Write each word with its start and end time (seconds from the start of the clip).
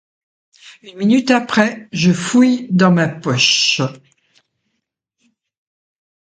Une 0.81 0.97
minute 0.97 1.29
après, 1.29 1.87
je 1.91 2.11
fouille 2.11 2.67
dans 2.71 2.91
ma 2.91 3.07
poche. 3.07 3.79